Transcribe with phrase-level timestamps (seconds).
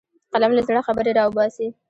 [0.33, 1.67] قلم له زړه خبرې راوباسي